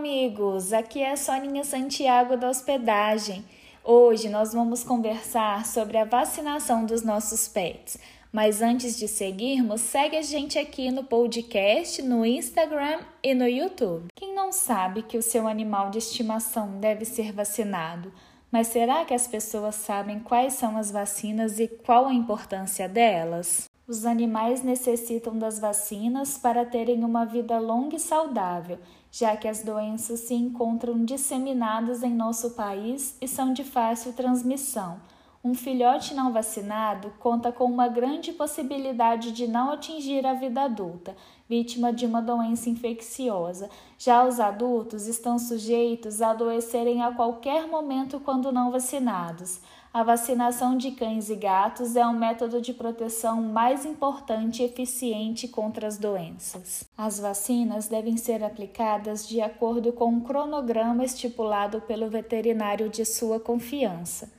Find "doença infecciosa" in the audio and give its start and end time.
42.20-43.70